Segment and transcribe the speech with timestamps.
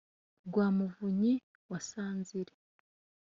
[0.47, 1.33] rwa muvunyi
[1.69, 2.53] wa sanzire